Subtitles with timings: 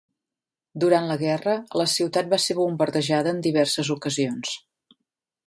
[0.83, 4.57] Durant la guerra la ciutat va ser bombardejada en diverses ocasions.